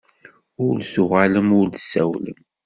[0.65, 2.39] Ur d-tuɣalem ur d-tsawlem.